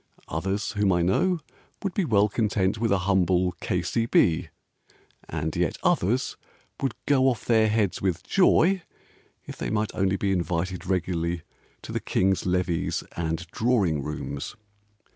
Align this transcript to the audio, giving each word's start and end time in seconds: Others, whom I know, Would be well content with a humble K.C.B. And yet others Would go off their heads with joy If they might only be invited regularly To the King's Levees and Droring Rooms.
Others, 0.29 0.71
whom 0.71 0.91
I 0.91 1.03
know, 1.03 1.41
Would 1.83 1.93
be 1.93 2.05
well 2.05 2.27
content 2.27 2.79
with 2.79 2.91
a 2.91 2.97
humble 3.05 3.51
K.C.B. 3.61 4.49
And 5.29 5.55
yet 5.55 5.77
others 5.83 6.37
Would 6.81 6.95
go 7.05 7.25
off 7.27 7.45
their 7.45 7.67
heads 7.67 8.01
with 8.01 8.23
joy 8.23 8.81
If 9.45 9.57
they 9.57 9.69
might 9.69 9.93
only 9.93 10.15
be 10.15 10.31
invited 10.31 10.87
regularly 10.87 11.43
To 11.83 11.91
the 11.91 11.99
King's 11.99 12.47
Levees 12.47 13.03
and 13.15 13.45
Droring 13.51 14.01
Rooms. 14.03 14.55